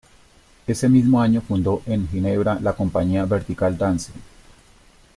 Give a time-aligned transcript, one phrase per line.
[0.65, 4.11] Ese mismo año fundó en Ginebra la Compañía Vertical Danse.